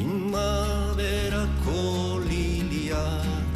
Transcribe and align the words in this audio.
Primaverako 0.00 1.80
liliak 2.24 3.52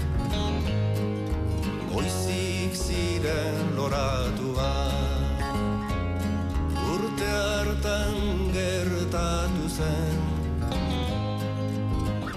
Goizik 1.89 2.77
ziren 2.77 3.73
loratua 3.79 4.75
Urte 6.93 7.31
hartan 7.33 8.19
gertatu 8.53 9.71
zen 9.73 10.21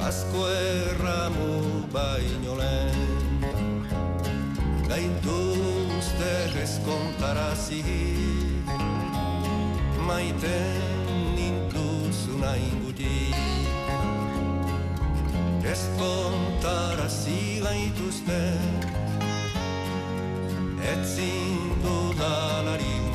Asko 0.07 0.47
erramu 0.55 1.83
baino 1.91 2.55
lehen. 2.63 3.83
Gaituzte 4.87 6.31
ezkontarazik 6.63 7.91
Maiten 10.07 10.81
nintuzuna 11.35 12.55
ingutik 12.71 13.56
Ez 15.71 15.83
kontarazi 15.99 17.59
gaituzte 17.63 18.39
Etzin 20.93 21.75
dudalari 21.83 23.06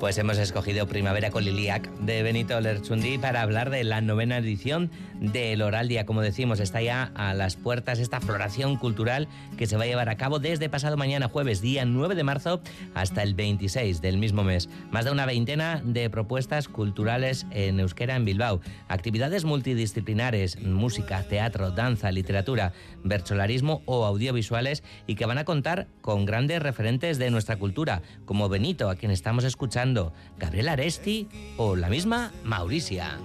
Pues 0.00 0.16
hemos 0.16 0.38
escogido 0.38 0.86
Primavera 0.86 1.32
con 1.32 1.44
Liliac 1.44 1.90
de 1.98 2.22
Benito 2.22 2.60
Lerchundi 2.60 3.18
para 3.18 3.42
hablar 3.42 3.68
de 3.68 3.82
la 3.82 4.00
novena 4.00 4.36
edición 4.36 4.92
del 5.20 5.60
Oraldia. 5.60 6.06
Como 6.06 6.22
decimos, 6.22 6.60
está 6.60 6.80
ya 6.80 7.10
a 7.16 7.34
las 7.34 7.56
puertas 7.56 7.98
esta 7.98 8.20
floración 8.20 8.76
cultural 8.76 9.26
que 9.56 9.66
se 9.66 9.76
va 9.76 9.82
a 9.82 9.86
llevar 9.88 10.08
a 10.08 10.16
cabo 10.16 10.38
desde 10.38 10.68
pasado 10.68 10.96
mañana 10.96 11.28
jueves, 11.28 11.60
día 11.60 11.84
9 11.84 12.14
de 12.14 12.22
marzo, 12.22 12.60
hasta 12.94 13.24
el 13.24 13.34
26 13.34 14.00
del 14.00 14.18
mismo 14.18 14.44
mes. 14.44 14.68
Más 14.92 15.04
de 15.04 15.10
una 15.10 15.26
veintena 15.26 15.82
de 15.84 16.08
propuestas 16.10 16.68
culturales 16.68 17.44
en 17.50 17.80
euskera 17.80 18.14
en 18.14 18.24
Bilbao. 18.24 18.60
Actividades 18.86 19.44
multidisciplinares, 19.44 20.62
música, 20.62 21.24
teatro, 21.24 21.72
danza, 21.72 22.12
literatura, 22.12 22.72
bercholarismo 23.02 23.82
o 23.84 24.04
audiovisuales 24.04 24.84
y 25.08 25.16
que 25.16 25.26
van 25.26 25.38
a 25.38 25.44
contar 25.44 25.88
con 26.02 26.24
grandes 26.24 26.62
referentes 26.62 27.18
de 27.18 27.32
nuestra 27.32 27.56
cultura, 27.56 28.02
como 28.26 28.48
Benito, 28.48 28.90
a 28.90 28.94
quien 28.94 29.10
estamos 29.10 29.42
escuchando 29.42 29.87
Gabriel 30.36 30.68
Aresti 30.68 31.28
o 31.56 31.76
la 31.76 31.88
misma 31.88 32.32
Mauricia. 32.44 33.18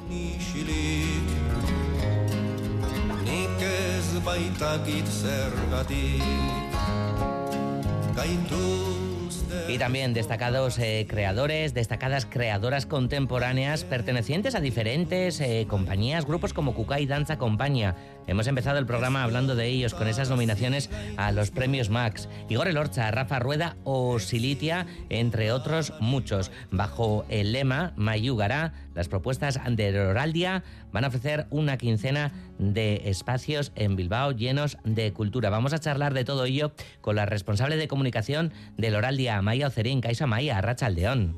Y 9.67 9.77
también 9.77 10.13
destacados 10.13 10.79
eh, 10.79 11.05
creadores, 11.07 11.73
destacadas 11.73 12.25
creadoras 12.25 12.85
contemporáneas 12.85 13.83
pertenecientes 13.83 14.55
a 14.55 14.61
diferentes 14.61 15.39
eh, 15.39 15.65
compañías, 15.69 16.25
grupos 16.25 16.53
como 16.53 16.73
Kukai 16.73 17.05
Danza 17.05 17.37
Compañía, 17.37 17.95
Hemos 18.25 18.47
empezado 18.47 18.77
el 18.79 18.85
programa 18.85 19.23
hablando 19.23 19.55
de 19.55 19.67
ellos 19.67 19.93
con 19.93 20.07
esas 20.07 20.29
nominaciones 20.29 20.89
a 21.17 21.33
los 21.33 21.51
premios 21.51 21.89
Max. 21.89 22.29
Igor 22.47 22.69
Elorcha, 22.69 23.11
Rafa 23.11 23.39
Rueda 23.39 23.75
o 23.83 24.17
Silitia, 24.17 24.87
entre 25.09 25.51
otros 25.51 25.93
muchos. 25.99 26.49
Bajo 26.71 27.25
el 27.27 27.51
lema 27.51 27.91
Mayugará, 27.97 28.73
las 28.95 29.09
propuestas 29.09 29.59
de 29.67 29.99
Oraldia 29.99 30.63
van 30.93 31.03
a 31.03 31.07
ofrecer 31.07 31.47
una 31.49 31.77
quincena 31.77 32.31
de 32.59 33.09
espacios 33.09 33.73
en 33.75 33.95
Bilbao 33.95 34.31
llenos 34.31 34.77
de 34.85 35.11
cultura. 35.11 35.49
Vamos 35.49 35.73
a 35.73 35.79
charlar 35.79 36.13
de 36.13 36.23
todo 36.23 36.45
ello 36.45 36.71
con 37.01 37.15
la 37.15 37.25
responsable 37.25 37.75
de 37.75 37.87
comunicación 37.87 38.53
del 38.77 38.95
Oraldia, 38.95 39.41
Maya 39.43 39.67
Ocerín. 39.67 40.01
Caixa 40.01 40.25
Maya, 40.25 40.57
Arracha 40.57 40.89
León. 40.89 41.37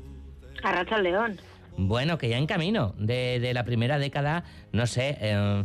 Arracha 0.62 0.98
León. 0.98 1.38
Bueno, 1.78 2.16
que 2.16 2.30
ya 2.30 2.38
en 2.38 2.46
camino 2.46 2.94
de, 2.96 3.52
la 3.52 3.64
primera 3.64 3.98
década, 3.98 4.44
no 4.72 4.86
sé, 4.86 5.18
eh, 5.20 5.64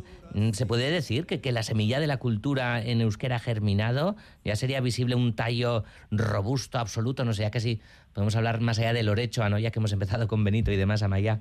se 0.52 0.66
puede 0.66 0.92
decir 0.92 1.26
que, 1.26 1.40
que, 1.40 1.54
la 1.54 1.64
semilla 1.64 2.02
de 2.02 2.08
la 2.08 2.18
cultura 2.18 2.84
en 2.84 3.00
euskera 3.00 3.38
ha 3.38 3.40
germinado, 3.40 4.18
ya 4.44 4.58
sería 4.58 4.82
visible 4.82 5.16
un 5.16 5.36
tallo 5.38 5.86
robusto, 6.12 6.80
absoluto, 6.80 7.24
no 7.24 7.32
sé, 7.32 7.44
ya 7.44 7.52
que 7.52 7.62
sí, 7.62 7.82
podemos 8.14 8.36
hablar 8.36 8.60
más 8.60 8.78
allá 8.80 8.92
del 8.92 9.06
Lorecho, 9.06 9.48
¿no? 9.48 9.58
ya 9.58 9.72
que 9.72 9.80
hemos 9.80 9.94
empezado 9.94 10.28
con 10.28 10.44
Benito 10.44 10.70
y 10.72 10.76
demás, 10.76 11.02
Amaya. 11.02 11.40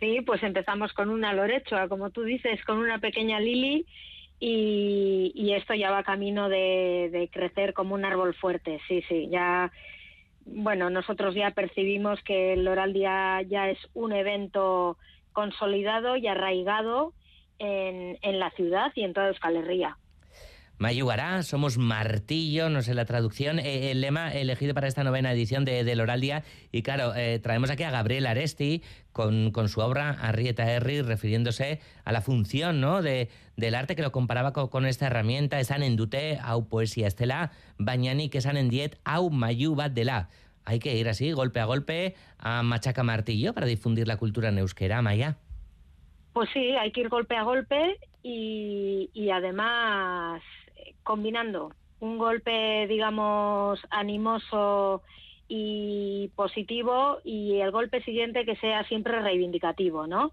Sí, 0.00 0.20
pues 0.26 0.42
empezamos 0.42 0.92
con 0.94 1.10
una 1.10 1.32
Lorechoa, 1.34 1.88
como 1.88 2.10
tú 2.10 2.22
dices, 2.22 2.64
con 2.64 2.78
una 2.78 2.98
pequeña 2.98 3.38
Lili 3.40 3.86
y, 4.44 5.52
esto 5.54 5.74
ya 5.74 5.90
va 5.90 6.02
camino 6.02 6.48
de, 6.48 7.28
crecer 7.32 7.74
como 7.74 7.94
un 7.94 8.04
árbol 8.04 8.34
fuerte, 8.34 8.80
sí, 8.88 9.02
sí, 9.08 9.28
ya 9.30 9.70
bueno, 10.44 10.90
nosotros 10.90 11.36
ya 11.36 11.52
percibimos 11.52 12.20
que 12.24 12.54
el 12.54 12.66
Oral 12.66 12.92
Día 12.92 13.40
ya 13.42 13.70
es 13.70 13.78
un 13.94 14.12
evento 14.12 14.98
consolidado 15.32 16.16
y 16.16 16.26
arraigado 16.26 17.12
en, 17.60 18.18
en 18.22 18.40
la 18.40 18.50
ciudad 18.50 18.90
y 18.96 19.04
en 19.04 19.12
toda 19.12 19.28
Euskal 19.28 19.56
Herria. 19.56 19.96
Mayugará, 20.82 21.44
somos 21.44 21.78
martillo, 21.78 22.68
no 22.68 22.82
sé 22.82 22.92
la 22.94 23.04
traducción, 23.04 23.60
eh, 23.60 23.92
el 23.92 24.00
lema 24.00 24.32
elegido 24.32 24.74
para 24.74 24.88
esta 24.88 25.04
novena 25.04 25.30
edición 25.30 25.64
de, 25.64 25.84
del 25.84 26.20
Día. 26.20 26.42
Y 26.72 26.82
claro, 26.82 27.14
eh, 27.14 27.38
traemos 27.38 27.70
aquí 27.70 27.84
a 27.84 27.92
Gabriel 27.92 28.26
Aresti 28.26 28.82
con, 29.12 29.52
con, 29.52 29.68
su 29.68 29.80
obra 29.80 30.10
Arrieta 30.10 30.68
Herri, 30.68 31.02
refiriéndose 31.02 31.78
a 32.04 32.10
la 32.10 32.20
función 32.20 32.80
¿no? 32.80 33.00
de, 33.00 33.28
del 33.56 33.76
arte 33.76 33.94
que 33.94 34.02
lo 34.02 34.10
comparaba 34.10 34.52
con, 34.52 34.84
esta 34.84 35.06
herramienta, 35.06 35.60
esan 35.60 35.84
endute 35.84 36.40
au 36.42 36.66
poesía 36.66 37.06
estela, 37.06 37.52
bañani 37.78 38.28
que 38.28 38.40
san 38.40 38.56
endiet 38.56 38.98
au 39.04 39.30
mayubat 39.30 39.92
de 39.92 40.04
la. 40.04 40.30
Hay 40.64 40.80
que 40.80 40.96
ir 40.96 41.08
así, 41.08 41.30
golpe 41.30 41.60
a 41.60 41.64
golpe, 41.64 42.16
a 42.38 42.64
machaca 42.64 43.04
martillo 43.04 43.54
para 43.54 43.68
difundir 43.68 44.08
la 44.08 44.16
cultura 44.16 44.50
neusquera, 44.50 45.00
Maya. 45.00 45.38
Pues 46.32 46.50
sí, 46.52 46.74
hay 46.74 46.90
que 46.90 47.02
ir 47.02 47.08
golpe 47.08 47.36
a 47.36 47.44
golpe 47.44 48.00
y, 48.24 49.10
y 49.14 49.30
además 49.30 50.42
combinando 51.02 51.72
un 52.00 52.18
golpe, 52.18 52.86
digamos, 52.88 53.80
animoso 53.90 55.02
y 55.48 56.30
positivo 56.34 57.18
y 57.24 57.60
el 57.60 57.70
golpe 57.70 58.02
siguiente 58.02 58.44
que 58.44 58.56
sea 58.56 58.84
siempre 58.84 59.20
reivindicativo, 59.20 60.06
¿no? 60.06 60.32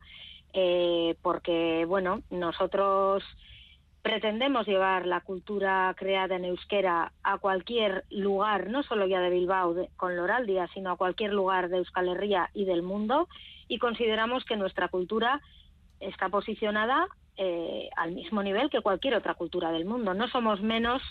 Eh, 0.54 1.16
porque, 1.22 1.86
bueno, 1.86 2.24
nosotros 2.32 3.24
pretendemos 4.02 4.66
llevar 4.66 5.06
la 5.06 5.22
cultura 5.22 5.94
creada 5.98 6.38
en 6.38 6.46
euskera 6.46 7.12
a 7.22 7.38
cualquier 7.38 8.06
lugar, 8.10 8.70
no 8.70 8.82
solo 8.82 9.06
ya 9.06 9.20
de 9.20 9.30
Bilbao 9.30 9.76
con 9.98 10.16
Loraldia, 10.16 10.68
sino 10.74 10.92
a 10.92 10.98
cualquier 10.98 11.34
lugar 11.34 11.70
de 11.70 11.78
Euskal 11.78 12.10
Herria 12.10 12.50
y 12.54 12.66
del 12.66 12.82
mundo, 12.82 13.28
y 13.68 13.78
consideramos 13.78 14.46
que 14.46 14.56
nuestra 14.56 14.88
cultura 14.88 15.42
está 16.00 16.30
posicionada 16.30 17.08
eh, 17.42 17.90
al 17.96 18.12
mismo 18.12 18.44
nivel 18.44 18.70
que 18.70 18.82
cualquier 18.82 19.16
otra 19.16 19.34
cultura 19.34 19.72
del 19.72 19.86
mundo. 19.86 20.14
No 20.14 20.28
somos 20.28 20.62
menos 20.62 21.02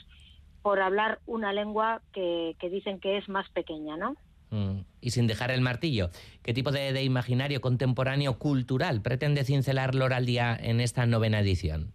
por 0.61 0.79
hablar 0.79 1.21
una 1.25 1.55
lengua 1.55 2.03
que, 2.13 2.55
dicen 2.71 3.01
que 3.01 3.17
es 3.17 3.31
más 3.31 3.49
pequeña, 3.49 3.97
¿no? 3.97 4.15
Mm. 4.51 4.81
Y 5.01 5.11
sin 5.13 5.27
dejar 5.27 5.51
el 5.51 5.63
martillo, 5.63 6.11
¿qué 6.43 6.53
tipo 6.53 6.71
de, 6.71 7.03
imaginario 7.03 7.63
contemporáneo 7.63 8.39
cultural 8.39 9.01
pretende 9.01 9.43
cincelar 9.43 9.95
Loraldia 9.95 10.55
en 10.55 10.81
esta 10.81 11.07
novena 11.07 11.41
edición? 11.41 11.93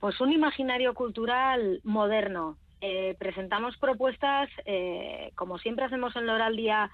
Pues 0.00 0.18
un 0.22 0.32
imaginario 0.32 0.94
cultural 0.94 1.80
moderno. 1.84 2.56
Eh, 2.80 3.16
presentamos 3.18 3.76
propuestas, 3.76 4.48
eh, 4.64 5.30
como 5.34 5.58
siempre 5.58 5.84
hacemos 5.84 6.16
en 6.16 6.26
Loraldia, 6.26 6.90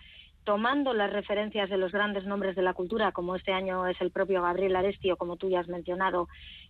tomando 0.48 0.94
las 0.94 1.12
referencias 1.12 1.69
de 1.69 1.76
los 1.76 1.92
grandes 1.92 2.25
nombres 2.25 2.56
de 2.56 2.62
la 2.62 2.72
cultura, 2.72 3.12
como 3.12 3.36
este 3.36 3.53
año 3.53 3.86
es 3.86 4.00
el 4.00 4.10
propio 4.10 4.41
Gabriel 4.41 4.76
Aresti 4.76 5.10
o 5.10 5.19
como 5.19 5.36
tú 5.36 5.50
ya 5.50 5.60
has 5.60 5.69
mencionado, 5.69 6.26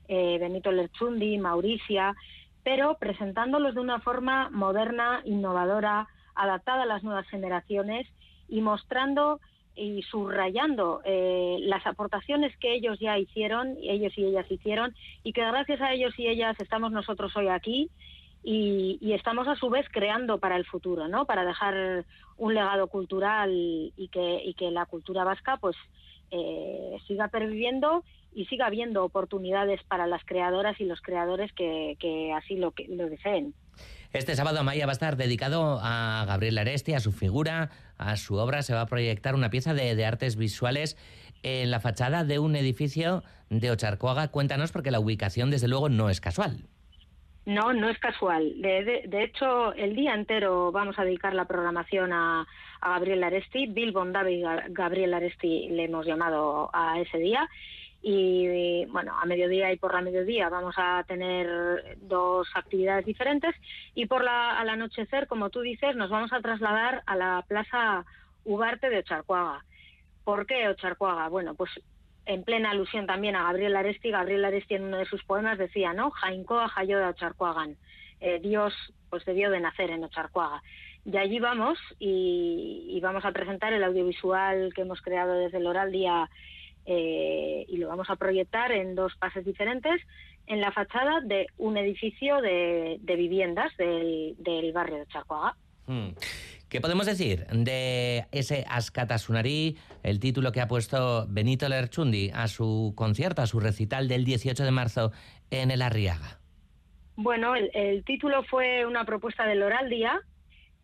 eh, 0.08 0.36
Benito 0.40 0.72
Lerchundi, 0.72 1.38
Mauricia, 1.38 2.16
pero 2.64 2.96
presentándolos 2.98 3.76
de 3.76 3.80
una 3.80 4.00
forma 4.00 4.50
moderna, 4.50 5.22
innovadora, 5.24 6.08
adaptada 6.34 6.82
a 6.82 6.86
las 6.86 7.04
nuevas 7.04 7.28
generaciones 7.28 8.08
y 8.48 8.62
mostrando 8.62 9.38
y 9.76 10.02
subrayando 10.02 11.00
eh, 11.04 11.58
las 11.60 11.86
aportaciones 11.86 12.56
que 12.56 12.74
ellos 12.74 12.98
ya 12.98 13.16
hicieron, 13.16 13.76
ellos 13.80 14.12
y 14.18 14.24
ellas 14.24 14.50
hicieron, 14.50 14.92
y 15.22 15.32
que 15.32 15.42
gracias 15.42 15.80
a 15.80 15.92
ellos 15.92 16.18
y 16.18 16.26
ellas 16.26 16.56
estamos 16.58 16.90
nosotros 16.90 17.30
hoy 17.36 17.46
aquí 17.46 17.92
y, 18.42 19.12
estamos 19.12 19.48
a 19.48 19.56
su 19.56 19.68
vez 19.68 19.86
creando 19.90 20.38
para 20.38 20.56
el 20.56 20.64
futuro, 20.64 21.08
¿no? 21.08 21.26
Para 21.26 21.44
dejar 21.44 22.04
un 22.36 22.54
legado 22.54 22.86
cultural 22.86 23.50
y 23.52 24.08
que, 24.12 24.70
la 24.70 24.86
cultura 24.86 25.24
vasca 25.24 25.56
pues 25.56 25.76
eh, 26.30 26.96
siga 27.06 27.28
perviviendo 27.28 28.04
y 28.34 28.44
siga 28.46 28.66
habiendo 28.66 29.04
oportunidades 29.04 29.82
para 29.84 30.06
las 30.06 30.24
creadoras 30.24 30.80
y 30.80 30.84
los 30.84 31.00
creadores 31.00 31.52
que, 31.52 31.96
que 31.98 32.32
así 32.32 32.56
lo, 32.56 32.72
que, 32.72 32.86
lo 32.88 33.08
deseen. 33.08 33.54
Este 34.12 34.34
sábado 34.36 34.62
Maya 34.64 34.86
va 34.86 34.92
a 34.92 34.94
estar 34.94 35.16
dedicado 35.16 35.78
a 35.82 36.24
Gabriel 36.26 36.58
Aresti, 36.58 36.94
a 36.94 37.00
su 37.00 37.12
figura, 37.12 37.70
a 37.98 38.16
su 38.16 38.36
obra. 38.36 38.62
Se 38.62 38.74
va 38.74 38.82
a 38.82 38.86
proyectar 38.86 39.34
una 39.34 39.50
pieza 39.50 39.74
de, 39.74 39.94
de 39.94 40.06
artes 40.06 40.36
visuales 40.36 40.96
en 41.42 41.70
la 41.70 41.80
fachada 41.80 42.24
de 42.24 42.38
un 42.38 42.56
edificio 42.56 43.22
de 43.50 43.70
Ocharcoaga. 43.70 44.28
Cuéntanos 44.28 44.72
porque 44.72 44.90
la 44.90 45.00
ubicación 45.00 45.50
desde 45.50 45.68
luego 45.68 45.88
no 45.88 46.08
es 46.08 46.20
casual. 46.20 46.64
No, 47.48 47.72
no 47.72 47.88
es 47.88 47.98
casual. 47.98 48.60
De, 48.60 49.22
hecho, 49.24 49.72
el 49.72 49.96
día 49.96 50.12
entero 50.12 50.70
vamos 50.70 50.98
a 50.98 51.04
dedicar 51.04 51.32
la 51.32 51.46
programación 51.46 52.12
a, 52.12 52.46
Gabriel 52.82 53.24
Aresti. 53.24 53.68
Bill 53.68 53.92
Bondavi 53.92 54.34
y 54.34 54.44
Gabriel 54.68 55.14
Aresti 55.14 55.70
le 55.70 55.84
hemos 55.84 56.04
llamado 56.04 56.68
a 56.74 57.00
ese 57.00 57.16
día. 57.16 57.48
Y 58.02 58.84
bueno, 58.90 59.18
a 59.18 59.24
mediodía 59.24 59.72
y 59.72 59.78
por 59.78 59.94
la 59.94 60.02
mediodía 60.02 60.50
vamos 60.50 60.74
a 60.76 61.02
tener 61.08 61.96
dos 62.02 62.46
actividades 62.54 63.06
diferentes. 63.06 63.54
Y 63.94 64.04
por 64.04 64.24
la, 64.24 64.58
al 64.58 64.68
anochecer, 64.68 65.26
como 65.26 65.48
tú 65.48 65.62
dices, 65.62 65.96
nos 65.96 66.10
vamos 66.10 66.34
a 66.34 66.42
trasladar 66.42 67.02
a 67.06 67.16
la 67.16 67.46
Plaza 67.48 68.04
Ugarte 68.44 68.90
de 68.90 68.98
Ocharcuaga. 68.98 69.64
¿Por 70.22 70.44
qué 70.44 70.68
Ocharcuaga? 70.68 71.28
Bueno, 71.28 71.54
pues 71.54 71.70
en 72.28 72.44
plena 72.44 72.70
alusión 72.70 73.06
también 73.06 73.34
a 73.36 73.44
Gabriel 73.44 73.74
Aresti. 73.74 74.10
Gabriel 74.10 74.44
Aresti 74.44 74.74
en 74.74 74.84
uno 74.84 74.98
de 74.98 75.06
sus 75.06 75.24
poemas 75.24 75.58
decía, 75.58 75.94
¿no? 75.94 76.10
Jaincoa 76.10 76.68
Jayoda 76.68 77.08
Ocharcuagan. 77.08 77.76
Eh, 78.20 78.38
Dios 78.40 78.74
pues 79.08 79.24
debió 79.24 79.50
de 79.50 79.60
nacer 79.60 79.90
en 79.90 80.04
Ocharcuaga. 80.04 80.62
Y 81.06 81.16
allí 81.16 81.40
vamos 81.40 81.78
y, 81.98 82.98
vamos 83.00 83.24
a 83.24 83.32
presentar 83.32 83.72
el 83.72 83.82
audiovisual 83.82 84.74
que 84.74 84.82
hemos 84.82 85.00
creado 85.00 85.38
desde 85.38 85.56
el 85.56 85.66
Oral 85.66 85.90
Día 85.90 86.28
eh, 86.84 87.64
y 87.66 87.78
lo 87.78 87.88
vamos 87.88 88.10
a 88.10 88.16
proyectar 88.16 88.72
en 88.72 88.94
dos 88.94 89.14
pases 89.16 89.46
diferentes 89.46 90.02
en 90.46 90.60
la 90.60 90.70
fachada 90.70 91.20
de 91.22 91.46
un 91.56 91.78
edificio 91.78 92.42
de, 92.42 93.00
viviendas 93.02 93.74
del, 93.78 94.72
barrio 94.74 94.96
de 94.96 95.02
Ocharcuaga. 95.02 95.56
Hmm. 95.86 96.10
¿Qué 96.68 96.82
podemos 96.82 97.06
decir 97.06 97.46
de 97.46 98.26
ese 98.30 98.66
Ascatasunarí, 98.68 99.78
el 100.02 100.20
título 100.20 100.52
que 100.52 100.60
ha 100.60 100.68
puesto 100.68 101.24
Benito 101.26 101.66
Lerchundi 101.66 102.30
a 102.34 102.46
su 102.46 102.92
concierto, 102.94 103.40
a 103.40 103.46
su 103.46 103.58
recital 103.58 104.06
del 104.06 104.26
18 104.26 104.64
de 104.64 104.70
marzo 104.70 105.10
en 105.50 105.70
el 105.70 105.80
Arriaga? 105.80 106.40
Bueno, 107.16 107.54
el, 107.54 108.04
título 108.04 108.42
fue 108.42 108.84
una 108.84 109.06
propuesta 109.06 109.46
del 109.46 109.62
Oral 109.62 109.88
Día, 109.88 110.20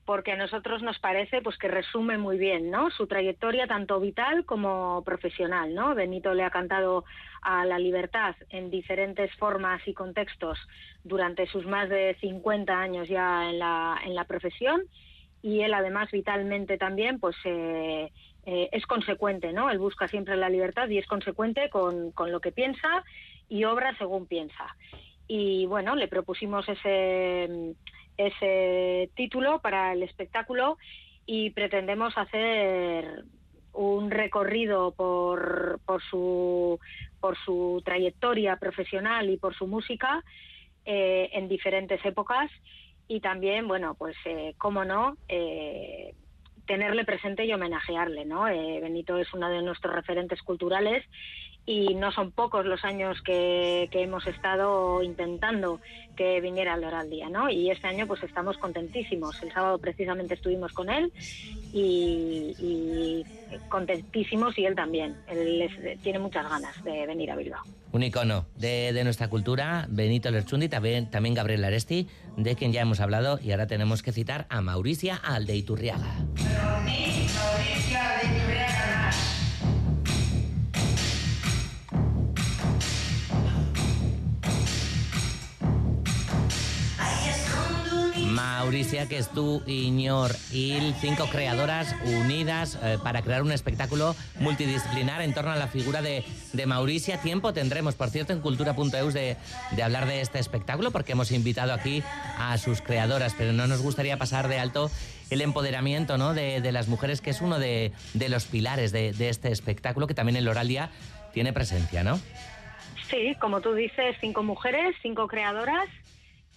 porque 0.06 0.32
a 0.32 0.36
nosotros 0.36 0.82
nos 0.82 0.98
parece 1.00 1.42
pues 1.42 1.58
que 1.58 1.69
resume 1.69 2.16
muy 2.16 2.38
bien 2.38 2.70
¿no? 2.70 2.90
su 2.90 3.06
trayectoria 3.06 3.66
tanto 3.66 4.00
vital 4.00 4.46
como 4.46 5.04
profesional. 5.04 5.75
¿no? 5.75 5.94
Benito 5.94 6.32
le 6.32 6.44
ha 6.44 6.50
cantado 6.50 7.04
a 7.42 7.66
la 7.66 7.78
libertad 7.78 8.36
en 8.48 8.70
diferentes 8.70 9.31
formas 9.34 9.86
y 9.86 9.92
contextos 9.92 10.58
durante 11.02 11.46
sus 11.46 11.66
más 11.66 11.90
de 11.90 12.16
50 12.22 12.72
años 12.72 13.06
ya 13.06 13.50
en 13.50 13.58
la, 13.58 14.00
en 14.02 14.14
la 14.14 14.25
profesión 14.25 14.81
y 15.44 15.61
él 15.61 15.75
además 15.75 16.11
vitalmente 16.11 16.79
también 16.79 17.20
pues 17.20 17.37
eh, 17.44 18.11
eh, 18.46 18.69
es 18.73 18.87
consecuente, 18.87 19.52
¿no? 19.52 19.69
Él 19.69 19.79
busca 19.79 20.08
siempre 20.08 20.38
la 20.38 20.49
libertad 20.49 20.88
y 20.88 20.96
es 20.96 21.06
consecuente 21.06 21.69
con, 21.69 22.12
con, 22.12 22.32
lo 22.32 22.41
que 22.41 22.50
piensa 22.50 23.05
y 23.50 23.64
obra 23.64 23.94
según 23.99 24.26
piensa. 24.26 24.75
Y 25.29 25.67
bueno, 25.67 25.96
le 25.96 26.08
propusimos 26.08 26.67
ese, 26.67 27.75
ese 28.17 29.11
título 29.17 29.61
para 29.61 29.93
el 29.93 30.02
espectáculo 30.02 30.79
y 31.26 31.50
pretendemos 31.50 32.17
hacer 32.17 33.25
un 33.75 34.11
recorrido 34.11 34.93
por, 34.93 35.79
por, 35.85 36.02
su, 36.05 36.81
por 37.20 37.37
su 37.44 37.82
trayectoria 37.85 38.56
profesional 38.56 39.29
y 39.29 39.37
por 39.37 39.55
su 39.55 39.67
música 39.67 40.25
eh, 40.87 41.29
en 41.35 41.49
diferentes 41.49 42.02
épocas 42.06 42.50
y 43.09 43.21
también, 43.21 43.69
bueno, 43.69 43.95
pues, 43.95 44.17
eh, 44.25 44.55
cómo 44.59 44.85
no, 44.85 45.17
eh, 45.29 46.15
tenerle 46.67 47.05
presente 47.05 47.45
y 47.45 47.53
homenajearle, 47.53 48.25
¿no? 48.25 48.49
Eh, 48.49 48.81
Benito 48.81 49.19
es 49.19 49.33
uno 49.35 49.51
de 49.51 49.62
nuestros 49.62 49.95
referentes 49.95 50.43
culturales 50.43 51.05
y 51.67 51.95
no 51.95 52.12
son 52.12 52.31
pocos 52.31 52.67
los 52.67 52.85
años 52.85 53.21
que, 53.23 53.89
hemos 53.93 54.27
estado 54.27 55.03
intentando 55.03 55.81
que 56.17 56.41
viniera 56.41 56.75
al 56.75 56.85
Oral 56.85 57.09
Día, 57.11 57.29
¿no? 57.29 57.49
Y 57.51 57.71
este 57.71 57.87
año 57.87 58.06
pues 58.06 58.23
estamos 58.23 58.59
contentísimos. 58.59 59.43
El 59.43 59.53
sábado 59.53 59.79
precisamente 59.79 60.35
estuvimos 60.35 60.73
con 60.73 60.91
él 60.91 61.11
y, 61.73 63.25
contentísimos 63.69 64.59
y 64.59 64.67
él 64.67 64.75
también. 64.75 65.17
Él 65.27 65.99
tiene 66.03 66.19
muchas 66.19 66.49
ganas 66.49 66.83
de 66.85 67.06
venir 67.06 67.31
a 67.31 67.37
Bilbao. 67.37 67.62
Un 67.94 68.02
icono 68.02 68.46
de, 68.56 69.00
nuestra 69.05 69.29
cultura, 69.29 69.87
Benito 69.88 70.29
Lerchundi, 70.29 70.69
también, 70.69 71.08
Gabriel 71.12 71.62
Aresti, 71.62 72.08
de 72.37 72.56
quien 72.56 72.73
ya 72.73 72.81
hemos 72.81 72.99
hablado 72.99 73.38
y 73.41 73.52
ahora 73.52 73.69
tenemos 73.69 74.02
que 74.02 74.11
citar 74.11 74.46
a 74.49 74.61
Mauricia 74.62 75.14
Aldeiturriaga. 75.14 76.12
Mauricia, 88.84 89.08
que 89.08 89.16
es 89.16 89.31
tú, 89.31 89.62
Iñor 89.66 90.32
Il, 90.52 90.94
cinco 91.00 91.26
creadoras 91.32 91.96
unidas 92.04 92.78
eh, 92.82 92.98
para 93.02 93.22
crear 93.22 93.40
un 93.40 93.50
espectáculo 93.50 94.14
multidisciplinar 94.40 95.22
en 95.22 95.32
torno 95.32 95.52
a 95.52 95.56
la 95.56 95.69
figura 95.69 96.02
de, 96.02 96.22
Mauricia. 96.66 97.16
Tiempo 97.16 97.54
tendremos, 97.54 97.94
por 97.94 98.10
cierto, 98.10 98.34
en 98.34 98.42
cultura.eus 98.42 99.14
de, 99.14 99.38
de 99.70 99.82
hablar 99.82 100.04
de 100.04 100.20
este 100.20 100.38
espectáculo, 100.38 100.90
porque 100.90 101.12
hemos 101.12 101.32
invitado 101.32 101.72
aquí 101.72 102.02
a 102.36 102.58
sus 102.58 102.82
creadoras, 102.82 103.34
pero 103.38 103.54
no 103.54 103.66
nos 103.66 103.81
gustaría 103.81 104.19
pasar 104.19 104.48
de 104.48 104.58
alto 104.58 104.90
el 105.31 105.40
empoderamiento 105.40 106.19
¿no? 106.19 106.34
de, 106.34 106.60
las 106.70 106.86
mujeres, 106.86 107.22
que 107.22 107.31
es 107.31 107.40
uno 107.40 107.58
de, 107.58 107.90
los 108.28 108.44
pilares 108.44 108.92
de, 108.92 109.14
este 109.31 109.50
espectáculo, 109.50 110.06
que 110.06 110.14
también 110.14 110.36
en 110.36 110.44
Loralia 110.44 110.90
tiene 111.32 111.54
presencia, 111.54 112.04
¿no? 112.04 112.20
Sí, 113.08 113.34
como 113.40 113.62
tú 113.62 113.72
dices, 113.72 114.16
cinco 114.20 114.42
mujeres, 114.42 114.94
cinco 115.00 115.26
creadoras 115.26 115.88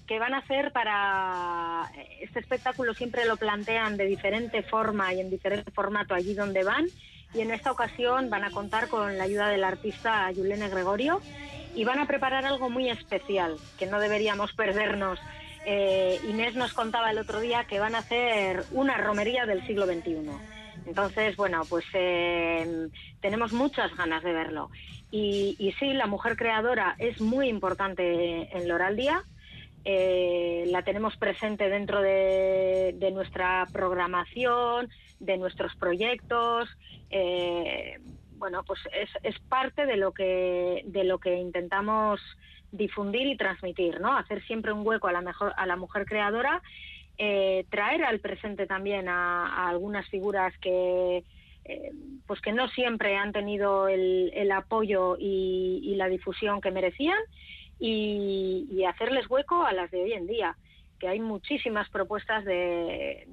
que 0.08 0.20
van 0.20 0.34
a 0.34 0.40
hacer 0.40 0.72
para 0.72 1.92
este 2.22 2.40
espectáculo 2.40 2.94
siempre 2.94 3.26
lo 3.26 3.38
plantean 3.38 3.98
de 3.98 4.06
diferente 4.06 4.64
forma 4.64 5.14
y 5.14 5.20
en 5.20 5.30
diferente 5.30 5.70
formato 5.72 6.14
allí 6.14 6.34
donde 6.34 6.64
van 6.64 6.86
y 7.34 7.42
en 7.42 7.52
esta 7.52 7.72
ocasión 7.72 8.30
van 8.30 8.46
a 8.46 8.52
contar 8.52 8.88
con 8.88 9.18
la 9.18 9.26
ayuda 9.26 9.50
del 9.50 9.64
artista 9.64 10.32
Yulene 10.32 10.70
Gregorio 10.70 11.22
y 11.76 11.84
van 11.84 12.00
a 12.00 12.08
preparar 12.08 12.46
algo 12.46 12.70
muy 12.70 12.90
especial 12.90 13.58
que 13.78 13.86
no 13.86 14.00
deberíamos 14.00 14.54
perdernos. 14.54 15.20
Eh, 15.66 16.20
Inés 16.28 16.56
nos 16.56 16.74
contaba 16.74 17.12
el 17.12 17.20
otro 17.20 17.40
día 17.40 17.66
que 17.66 17.80
van 17.80 17.94
a 17.94 18.00
hacer 18.00 18.64
una 18.72 18.98
romería 18.98 19.46
del 19.46 19.66
siglo 19.68 19.86
XXI. 19.86 20.32
Entonces, 20.88 21.36
bueno, 21.36 21.64
pues 21.70 21.86
eh, 21.94 22.88
tenemos 23.22 23.52
muchas 23.52 23.96
ganas 23.96 24.24
de 24.24 24.32
verlo. 24.32 24.72
Y, 25.12 25.56
y 25.60 25.74
sí, 25.74 25.94
la 25.94 26.08
mujer 26.08 26.38
creadora 26.38 26.96
es 26.98 27.20
muy 27.20 27.50
importante 27.50 28.58
en 28.58 28.68
Loraldía. 28.68 29.24
Eh, 29.86 30.66
la 30.68 30.82
tenemos 30.82 31.16
presente 31.16 31.70
dentro 31.70 32.02
de, 32.02 33.10
nuestra 33.14 33.66
programación, 33.72 34.90
de 35.20 35.38
nuestros 35.38 35.76
proyectos. 35.76 36.70
Eh, 37.10 37.98
bueno, 38.38 38.64
pues 38.64 38.80
es, 39.24 39.40
parte 39.48 39.86
de 39.86 39.98
lo 39.98 40.12
que 40.12 40.84
de 40.86 41.04
lo 41.04 41.20
que 41.20 41.38
intentamos 41.38 42.20
difundir 42.72 43.28
y 43.28 43.38
transmitir, 43.38 44.02
¿no? 44.02 44.18
Hacer 44.18 44.44
siempre 44.46 44.74
un 44.74 44.86
hueco 44.86 45.08
a 45.08 45.14
la 45.14 45.22
mejor 45.22 45.54
a 45.56 45.66
la 45.66 45.78
mujer 45.78 46.06
creadora, 46.06 46.62
eh, 47.18 47.66
traer 47.70 48.04
al 48.04 48.20
presente 48.20 48.68
también 48.68 49.08
a, 49.08 49.70
algunas 49.70 50.08
figuras 50.10 50.54
que 50.60 51.24
pues 52.26 52.40
que 52.40 52.54
no 52.54 52.70
siempre 52.70 53.18
han 53.18 53.34
tenido 53.34 53.90
el, 53.90 54.52
apoyo 54.54 55.18
y 55.20 55.94
la 55.98 56.08
difusión 56.08 56.62
que 56.62 56.72
merecían 56.72 57.20
y, 57.80 58.84
hacerles 58.88 59.30
hueco 59.30 59.66
a 59.66 59.74
las 59.74 59.92
de 59.92 60.02
hoy 60.02 60.14
en 60.14 60.28
día 60.28 60.56
que 61.00 61.08
hay 61.08 61.20
muchísimas 61.20 61.88
propuestas 61.90 62.44
de, 62.44 63.28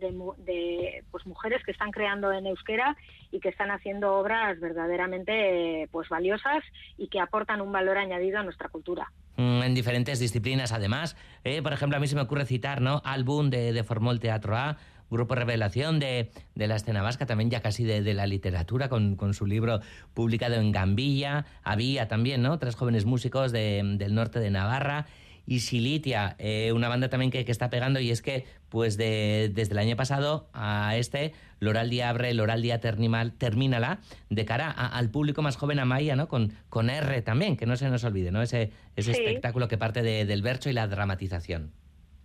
pues 1.10 1.26
mujeres 1.26 1.62
que 1.64 1.70
están 1.70 1.92
creando 1.92 2.30
en 2.30 2.46
euskera 2.46 2.94
y 3.30 3.40
que 3.40 3.48
están 3.48 3.70
haciendo 3.70 4.16
obras 4.16 4.60
verdaderamente 4.60 5.88
pues 5.90 6.10
valiosas 6.10 6.62
y 6.98 7.08
que 7.08 7.20
aportan 7.20 7.62
un 7.62 7.72
valor 7.72 7.96
añadido 7.96 8.38
a 8.38 8.42
nuestra 8.42 8.68
cultura. 8.68 9.10
Mm, 9.36 9.62
en 9.62 9.74
diferentes 9.74 10.20
disciplinas, 10.20 10.72
además. 10.72 11.16
Eh, 11.42 11.62
por 11.62 11.72
ejemplo, 11.72 11.96
a 11.96 12.00
mí 12.00 12.06
se 12.06 12.16
me 12.16 12.22
ocurre 12.22 12.44
citar, 12.44 12.82
¿no? 12.82 13.00
Álbum 13.02 13.48
de, 13.48 13.72
de 13.72 13.82
Formol 13.82 14.20
Teatro 14.20 14.56
A, 14.56 14.76
grupo 15.14 15.34
revelación 15.34 15.98
de, 15.98 16.30
la 16.54 16.76
escena 16.76 17.02
vasca, 17.02 17.26
también 17.26 17.50
ya 17.50 17.60
casi 17.60 17.84
de, 17.84 18.14
la 18.14 18.26
literatura, 18.26 18.88
con, 18.88 19.34
su 19.34 19.46
libro 19.46 19.80
publicado 20.12 20.56
en 20.56 20.72
Gambilla. 20.72 21.46
Había 21.62 22.08
también, 22.08 22.42
¿no? 22.42 22.58
Tres 22.58 22.74
jóvenes 22.74 23.04
músicos 23.06 23.52
del 23.52 24.14
norte 24.14 24.40
de 24.40 24.50
Navarra. 24.50 25.06
Y 25.46 25.60
Silitia, 25.60 26.36
eh, 26.38 26.72
una 26.72 26.88
banda 26.88 27.10
también 27.10 27.30
que, 27.30 27.44
está 27.46 27.68
pegando, 27.68 28.00
y 28.00 28.10
es 28.10 28.22
que, 28.22 28.46
pues 28.70 28.96
desde 28.96 29.62
el 29.62 29.78
año 29.78 29.94
pasado 29.94 30.48
a 30.54 30.96
este, 30.96 31.34
Loral 31.60 31.90
Día 31.90 32.08
abre, 32.08 32.32
Loral 32.32 32.62
Día 32.62 32.80
termínala, 32.80 34.00
de 34.30 34.44
cara 34.46 34.70
al 34.70 35.10
público 35.10 35.42
más 35.42 35.56
joven 35.56 35.80
a 35.80 35.84
Maya, 35.84 36.16
¿no? 36.16 36.28
Con, 36.28 36.54
con 36.70 36.88
R 36.88 37.20
también, 37.20 37.58
que 37.58 37.66
no 37.66 37.76
se 37.76 37.90
nos 37.90 38.04
olvide, 38.04 38.30
¿no? 38.30 38.40
Ese, 38.40 38.70
ese 38.96 39.12
espectáculo 39.12 39.68
que 39.68 39.76
parte 39.76 40.02
del 40.02 40.42
verso 40.42 40.70
y 40.70 40.72
la 40.72 40.86
dramatización. 40.86 41.72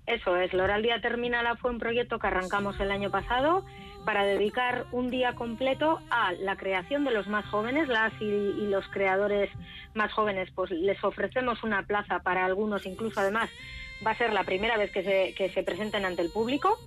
Eso 0.09 0.35
es, 0.37 0.51
Loral 0.53 0.81
Día 0.81 0.99
Terminala 1.01 1.55
fue 1.57 1.69
un 1.69 1.77
proyecto 1.77 2.17
que 2.17 2.25
arrancamos 2.25 2.79
el 2.79 2.89
año 2.89 3.11
pasado 3.11 3.63
para 4.05 4.25
dedicar 4.25 4.87
un 4.91 5.11
día 5.11 5.35
completo 5.35 5.99
a 6.09 6.31
la 6.31 6.55
creación 6.55 7.03
de 7.03 7.11
los 7.11 7.27
más 7.27 7.45
jóvenes, 7.45 7.87
las 7.87 8.11
y, 8.19 8.65
los 8.65 8.87
creadores 8.87 9.51
más 9.93 10.11
jóvenes, 10.11 10.49
pues 10.55 10.71
les 10.71 11.03
ofrecemos 11.03 11.61
una 11.61 11.83
plaza 11.83 12.23
para 12.23 12.43
algunos, 12.43 12.87
incluso 12.87 13.19
además 13.19 13.51
va 14.05 14.11
a 14.11 14.17
ser 14.17 14.33
la 14.33 14.45
primera 14.45 14.77
vez 14.77 14.91
que 14.91 15.03
se, 15.03 15.35
que 15.35 15.51
se 15.51 15.61
presenten 15.61 16.05
ante 16.05 16.23
el 16.23 16.31
público 16.31 16.79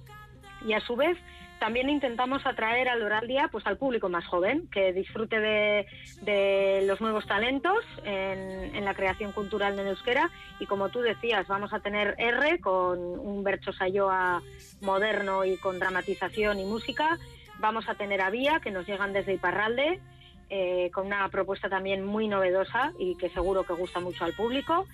y 0.66 0.72
a 0.72 0.80
su 0.80 0.96
vez 0.96 1.16
también 1.62 1.88
intentamos 1.90 2.44
atraer 2.44 2.88
al 2.88 3.02
Oral 3.02 3.28
Día 3.28 3.48
pues, 3.52 3.64
al 3.68 3.76
público 3.76 4.08
más 4.08 4.26
joven, 4.26 4.66
que 4.72 4.92
disfrute 4.92 5.38
de, 5.38 6.84
los 6.88 7.00
nuevos 7.00 7.24
talentos 7.24 7.84
en, 8.02 8.74
en, 8.74 8.84
la 8.84 8.94
creación 8.94 9.30
cultural 9.30 9.76
de 9.76 9.88
euskera. 9.88 10.28
Y 10.58 10.66
como 10.66 10.88
tú 10.88 10.98
decías, 10.98 11.46
vamos 11.46 11.72
a 11.72 11.78
tener 11.78 12.16
R 12.18 12.58
con 12.58 12.98
un 12.98 13.44
Bercho 13.44 13.72
Sayoa 13.72 14.42
moderno 14.80 15.44
y 15.44 15.56
con 15.56 15.78
dramatización 15.78 16.58
y 16.58 16.64
música. 16.64 17.16
Vamos 17.60 17.88
a 17.88 17.94
tener 17.94 18.22
a 18.22 18.30
Vía, 18.30 18.58
que 18.60 18.72
nos 18.72 18.84
llegan 18.84 19.12
desde 19.12 19.34
Iparralde, 19.34 20.00
eh, 20.50 20.90
con 20.92 21.06
una 21.06 21.28
propuesta 21.28 21.68
también 21.68 22.04
muy 22.04 22.26
novedosa 22.26 22.92
y 22.98 23.14
que 23.14 23.28
seguro 23.28 23.62
que 23.62 23.74
gusta 23.74 24.00
mucho 24.00 24.24
al 24.24 24.32
público. 24.32 24.88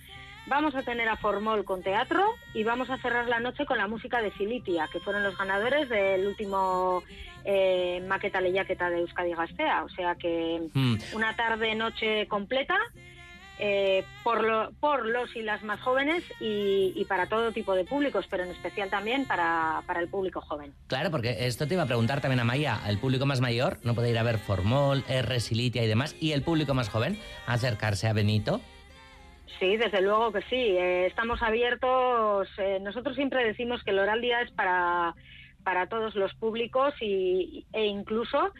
Vamos 0.49 0.73
a 0.73 0.81
tener 0.81 1.07
a 1.07 1.15
Formol 1.15 1.63
con 1.63 1.83
teatro 1.83 2.35
y 2.55 2.63
vamos 2.63 2.89
a 2.89 2.97
cerrar 2.97 3.27
la 3.27 3.39
noche 3.39 3.67
con 3.67 3.77
la 3.77 3.87
música 3.87 4.19
de 4.19 4.31
Filitia, 4.31 4.89
que 4.91 4.99
fueron 4.99 5.21
los 5.21 5.37
ganadores 5.37 5.87
del 5.89 6.25
último 6.25 7.03
eh, 7.45 8.03
Maqueta 8.07 8.41
Leyaqueta 8.41 8.89
de 8.89 9.01
Euskadi 9.01 9.33
Gastea. 9.35 9.83
O 9.83 9.89
sea 9.89 10.15
que 10.15 10.59
mm. 10.73 10.95
una 11.13 11.35
tarde-noche 11.35 12.27
completa 12.27 12.79
eh, 13.59 14.03
por, 14.23 14.43
lo, 14.43 14.71
por 14.79 15.05
los 15.05 15.35
y 15.35 15.43
las 15.43 15.61
más 15.61 15.81
jóvenes 15.81 16.23
y, 16.39 16.93
y, 16.95 17.05
para 17.05 17.27
todo 17.27 17.51
tipo 17.51 17.75
de 17.75 17.83
públicos, 17.83 18.25
pero 18.27 18.43
en 18.43 18.49
especial 18.49 18.89
también 18.89 19.25
para, 19.25 19.83
para, 19.85 19.99
el 19.99 20.07
público 20.07 20.41
joven. 20.41 20.73
Claro, 20.87 21.11
porque 21.11 21.45
esto 21.45 21.67
te 21.67 21.75
iba 21.75 21.83
a 21.83 21.85
preguntar 21.85 22.21
también 22.21 22.39
a 22.39 22.43
Maya, 22.43 22.79
el 22.87 22.97
público 22.97 23.27
más 23.27 23.39
mayor 23.39 23.77
no 23.83 23.93
puede 23.93 24.09
ir 24.09 24.17
a 24.17 24.23
ver 24.23 24.39
Formol, 24.39 25.03
R, 25.07 25.39
Silitia 25.41 25.83
y 25.83 25.87
demás, 25.87 26.15
y 26.19 26.31
el 26.31 26.41
público 26.41 26.73
más 26.73 26.89
joven 26.89 27.19
acercarse 27.45 28.07
a 28.07 28.13
Benito. 28.13 28.61
Sí, 29.57 29.77
desde 29.77 30.01
luego 30.01 30.31
que 30.31 30.41
sí. 30.43 30.55
Eh, 30.55 31.07
estamos 31.07 31.41
abiertos. 31.41 32.47
Eh, 32.57 32.79
nosotros 32.81 33.15
siempre 33.15 33.43
decimos 33.45 33.83
que 33.83 33.91
el 33.91 33.99
Oral 33.99 34.21
Día 34.21 34.41
es 34.41 34.51
para, 34.51 35.15
para 35.63 35.87
todos 35.87 36.15
los 36.15 36.33
públicos 36.35 36.93
y, 37.01 37.65
e 37.73 37.85
incluso 37.85 38.51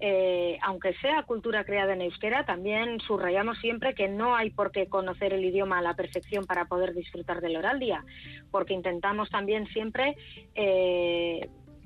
eh, 0.00 0.58
aunque 0.62 0.92
sea 0.94 1.22
cultura 1.22 1.64
creada 1.64 1.94
en 1.94 2.02
euskera, 2.02 2.44
también 2.44 3.00
subrayamos 3.00 3.58
siempre 3.58 3.94
que 3.94 4.08
no 4.08 4.34
hay 4.34 4.50
por 4.50 4.72
qué 4.72 4.86
conocer 4.86 5.32
el 5.32 5.44
idioma 5.44 5.78
a 5.78 5.82
la 5.82 5.94
perfección 5.94 6.44
para 6.44 6.66
poder 6.66 6.94
disfrutar 6.94 7.40
del 7.40 7.56
oral 7.56 7.78
día, 7.78 8.04
porque 8.50 8.74
intentamos 8.74 9.30
también 9.30 9.66
siempre 9.68 10.16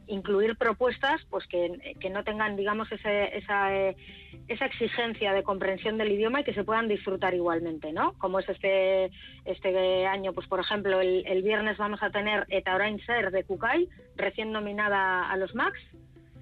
incluir 0.09 0.57
propuestas 0.57 1.21
pues 1.31 1.47
que, 1.47 1.97
que, 2.01 2.11
no 2.11 2.25
tengan 2.25 2.57
digamos 2.57 2.91
ese, 2.91 3.37
esa, 3.37 3.75
eh, 3.77 3.97
esa 4.49 4.67
exigencia 4.67 5.33
de 5.33 5.43
comprensión 5.43 5.99
del 5.99 6.13
idioma 6.13 6.41
y 6.41 6.45
que 6.45 6.55
se 6.55 6.65
puedan 6.65 6.89
disfrutar 6.89 7.35
igualmente 7.35 7.93
no 7.93 8.15
como 8.19 8.39
es 8.39 8.49
este 8.49 9.11
este 9.45 10.07
año 10.07 10.33
pues 10.33 10.47
por 10.47 10.61
ejemplo 10.61 11.01
el, 11.01 11.25
el 11.27 11.43
viernes 11.43 11.77
vamos 11.79 12.03
a 12.03 12.11
tener 12.11 12.47
Etaurain 12.49 12.99
Ser 13.05 13.31
de 13.31 13.45
Kukai 13.45 13.89
recién 14.17 14.53
nominada 14.53 15.31
a 15.31 15.37
los 15.37 15.55
Max 15.55 15.79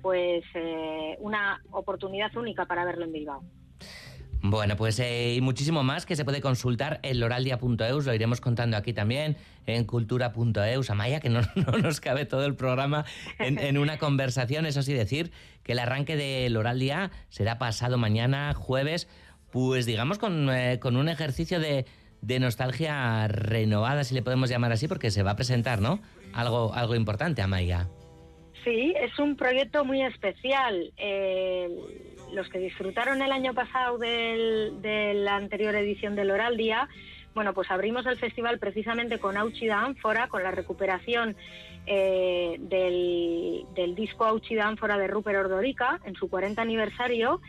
pues 0.07 0.45
eh, 0.55 1.17
una 1.19 1.61
oportunidad 1.73 2.37
única 2.37 2.65
para 2.67 2.85
verlo 2.85 3.07
en 3.07 3.13
Bilbao. 3.13 3.43
Bueno, 4.51 4.77
pues 4.77 4.99
eh, 5.01 5.35
y 5.35 5.41
muchísimo 5.41 5.83
más 5.83 6.07
que 6.07 6.17
se 6.17 6.25
puede 6.25 6.41
consultar 6.41 7.01
en 7.03 7.21
loraldia.eus, 7.21 8.07
lo 8.07 8.15
iremos 8.15 8.41
contando 8.41 8.77
aquí 8.77 8.93
también, 8.93 9.37
en 9.67 9.85
cultura.eus. 9.85 10.91
Amaya, 10.91 11.21
que 11.21 11.29
no, 11.29 11.41
no, 11.55 11.79
nos 11.79 12.01
cabe 12.01 12.27
todo 12.27 12.45
el 12.45 12.55
programa 12.55 13.05
en, 13.39 13.59
en, 13.59 13.79
una 13.79 13.99
conversación, 13.99 14.67
eso 14.67 14.83
sí 14.83 14.93
decir 14.93 15.33
que 15.63 15.73
el 15.73 15.79
arranque 15.79 16.17
de 16.17 16.49
Loraldia 16.51 17.11
será 17.29 17.59
pasado 17.59 17.99
mañana, 17.99 18.55
jueves, 18.55 19.09
pues 19.51 19.87
digamos 19.87 20.19
con, 20.19 20.51
eh, 20.51 20.79
con 20.81 20.97
un 20.97 21.09
ejercicio 21.09 21.59
de, 21.59 21.87
de, 22.21 22.41
nostalgia 22.41 23.27
renovada, 23.29 24.05
si 24.05 24.15
le 24.15 24.23
podemos 24.23 24.51
llamar 24.51 24.73
así, 24.73 24.87
porque 24.87 25.11
se 25.11 25.23
va 25.23 25.33
a 25.33 25.37
presentar, 25.37 25.81
¿no? 25.81 26.01
Algo, 26.33 26.73
algo 26.75 26.95
importante, 26.95 27.43
Amaya. 27.43 27.89
Sí, 28.65 28.93
es 29.01 29.17
un 29.19 29.37
proyecto 29.37 29.85
muy 29.85 30.03
especial. 30.03 30.93
Eh, 30.97 31.69
los 32.33 32.49
que 32.49 32.59
disfrutaron 32.59 33.23
el 33.23 33.33
año 33.33 33.55
pasado 33.55 33.99
del, 33.99 34.81
de 34.83 35.15
la 35.15 35.37
anterior 35.37 35.75
edición 35.75 36.17
del 36.17 36.31
Oral 36.31 36.57
Día, 36.57 36.89
bueno, 37.37 37.53
pues 37.53 37.71
abrimos 37.71 38.07
el 38.07 38.17
festival 38.17 38.59
precisamente 38.59 39.19
con 39.19 39.37
Auchida 39.37 39.79
Ánfora, 39.81 40.27
con 40.27 40.43
la 40.43 40.53
recuperación 40.53 41.37
eh, 41.87 42.57
del, 42.59 43.95
disco 43.95 44.25
Auchida 44.25 44.67
Ánfora 44.67 44.97
de 44.97 45.07
Rupert 45.07 45.41
Ordorica 45.41 46.01
en 46.07 46.15
su 46.15 46.31
40 46.31 46.63
aniversario. 46.63 47.43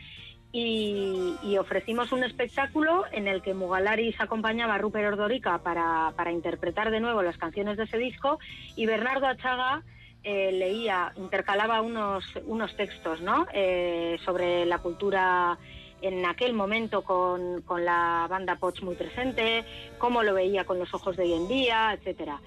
Y, 0.52 1.34
y, 1.42 1.56
ofrecimos 1.56 2.12
un 2.12 2.22
espectáculo 2.22 3.04
en 3.12 3.28
el 3.28 3.40
que 3.42 3.54
Mugalaris 3.54 4.18
acompañaba 4.20 4.74
a 4.74 4.78
Rupert 4.78 5.12
Ordorica 5.12 5.58
para, 5.58 6.12
para 6.16 6.32
interpretar 6.32 6.90
de 6.90 7.00
nuevo 7.00 7.22
las 7.22 7.38
canciones 7.38 7.78
de 7.78 7.84
ese 7.84 7.96
disco 7.96 8.38
y 8.76 8.84
Bernardo 8.84 9.26
Achaga 9.26 9.82
eh, 10.24 10.52
leía, 10.52 11.12
intercalaba 11.16 11.80
unos, 11.80 12.24
unos 12.46 12.76
textos 12.76 13.20
¿no? 13.20 13.46
eh, 13.52 14.18
sobre 14.24 14.66
la 14.66 14.78
cultura 14.78 15.58
en 16.00 16.24
aquel 16.26 16.54
momento 16.54 17.02
con, 17.02 17.62
con 17.62 17.84
la 17.84 18.26
banda 18.28 18.56
Poch 18.56 18.82
muy 18.82 18.94
presente, 18.94 19.64
cómo 19.98 20.22
lo 20.22 20.34
veía 20.34 20.64
con 20.64 20.78
los 20.78 20.92
ojos 20.94 21.16
de 21.16 21.24
hoy 21.24 21.32
en 21.32 21.48
día, 21.48 21.92
etcétera. 21.92 22.40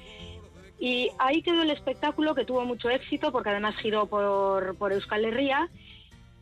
Y 0.80 1.12
ahí 1.20 1.44
quedó 1.44 1.62
el 1.62 1.70
espectáculo 1.70 2.34
que 2.34 2.46
tuvo 2.46 2.66
mucho 2.66 2.90
éxito 2.90 3.32
porque 3.32 3.50
además 3.50 3.76
giró 3.78 4.08
por, 4.08 4.76
por 4.78 4.94
Euskal 4.94 5.26
Herria 5.26 5.70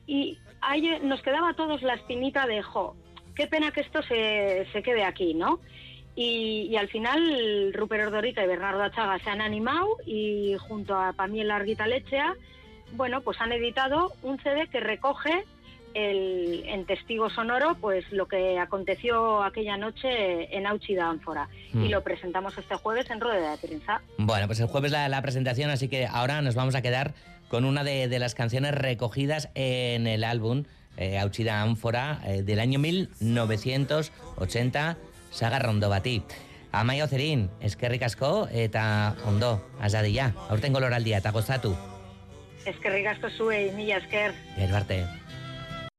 y 0.07 0.38
ahí 0.62 1.00
nos 1.03 1.21
quedaba 1.21 1.50
a 1.50 1.55
todos 1.55 1.81
la 1.81 1.95
espinita 1.95 2.45
de, 2.48 2.62
jo, 2.62 2.95
qué 3.36 3.48
pena 3.48 3.71
que 3.71 3.81
esto 3.81 4.01
se, 4.03 4.67
se 4.71 4.81
quede 4.81 5.03
aquí, 5.03 5.33
¿no? 5.33 5.59
Y, 6.15 6.67
y, 6.69 6.75
al 6.75 6.89
final 6.89 7.71
Rupert 7.73 8.07
Ordorica 8.07 8.43
y 8.43 8.47
Bernardo 8.47 8.83
Achaga 8.83 9.19
se 9.19 9.29
han 9.29 9.41
animado 9.41 9.87
y 10.05 10.55
junto 10.59 10.95
a 10.95 11.13
Pamiela 11.13 11.55
Arguita 11.55 11.87
Lechea, 11.87 12.35
bueno, 12.93 13.21
pues 13.21 13.39
han 13.39 13.53
editado 13.53 14.13
un 14.23 14.41
CD 14.41 14.67
que 14.67 14.79
recoge 14.79 15.45
el, 15.93 16.63
en 16.67 16.85
testigo 16.85 17.29
sonoro 17.29 17.77
pues 17.79 18.11
lo 18.11 18.27
que 18.27 18.59
aconteció 18.59 19.43
aquella 19.43 19.77
noche 19.77 20.55
en 20.55 20.67
Auchida 20.67 21.09
Ánfora 21.09 21.49
mm. 21.73 21.83
y 21.83 21.89
lo 21.89 22.03
presentamos 22.03 22.57
este 22.57 22.75
jueves 22.75 23.09
en 23.09 23.21
rueda 23.21 23.51
de 23.51 23.57
prensa. 23.57 24.01
Bueno, 24.17 24.47
pues 24.47 24.59
el 24.59 24.67
jueves 24.67 24.91
la, 24.91 25.07
la, 25.09 25.21
presentación, 25.21 25.69
así 25.69 25.87
que 25.87 26.05
ahora 26.05 26.41
nos 26.41 26.55
vamos 26.55 26.75
a 26.75 26.81
quedar 26.81 27.13
con 27.47 27.65
una 27.65 27.83
de, 27.83 28.07
de 28.07 28.19
las 28.19 28.35
canciones 28.35 28.75
recogidas 28.75 29.49
en 29.55 30.07
el 30.07 30.23
álbum 30.23 30.63
eh, 30.97 31.17
Auchida 31.17 31.61
Ánfora 31.61 32.21
eh, 32.25 32.43
del 32.43 32.59
año 32.59 32.79
1980 32.79 34.97
sagarrondo 35.31 35.89
bati. 35.89 36.21
Amaia 36.71 37.05
Ozerin, 37.05 37.48
eskerrik 37.65 38.03
asko 38.05 38.48
eta 38.51 39.15
ondo, 39.25 39.55
azadila. 39.81 40.31
Aurten 40.50 40.74
goloraldia 40.74 41.17
eta 41.17 41.31
gozatu. 41.31 41.74
Eskerrik 42.69 43.07
asko 43.15 43.29
zuei, 43.29 43.71
mila 43.74 43.98
esker. 43.98 44.36
Gero 44.57 44.75
arte. 44.77 45.00